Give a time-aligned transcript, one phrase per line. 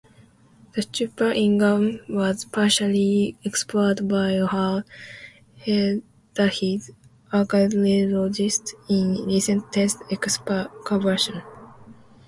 [0.73, 4.83] The stupa in Gan was partially explored by Thor
[5.63, 6.89] Heyerdahl's
[7.31, 11.43] archaeologists in recent test-excavations.